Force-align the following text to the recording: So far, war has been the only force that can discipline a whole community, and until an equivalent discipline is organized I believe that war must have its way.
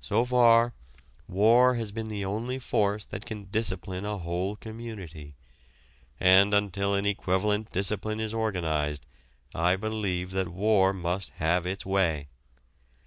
So 0.00 0.24
far, 0.24 0.72
war 1.28 1.74
has 1.74 1.92
been 1.92 2.08
the 2.08 2.24
only 2.24 2.58
force 2.58 3.04
that 3.04 3.26
can 3.26 3.44
discipline 3.44 4.06
a 4.06 4.16
whole 4.16 4.56
community, 4.56 5.34
and 6.18 6.54
until 6.54 6.94
an 6.94 7.04
equivalent 7.04 7.72
discipline 7.72 8.18
is 8.18 8.32
organized 8.32 9.04
I 9.54 9.76
believe 9.76 10.30
that 10.30 10.48
war 10.48 10.94
must 10.94 11.28
have 11.36 11.66
its 11.66 11.84
way. 11.84 12.28